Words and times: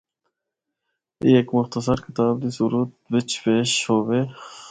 اے 1.23 1.29
ہک 1.37 1.47
مختصر 1.57 1.97
کتاب 2.05 2.33
دی 2.41 2.49
صورت 2.57 2.89
بچ 3.11 3.29
پیش 3.43 3.71
ہوے۔ 3.87 4.21